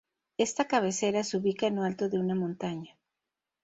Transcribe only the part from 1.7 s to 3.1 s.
lo alto de una montaña.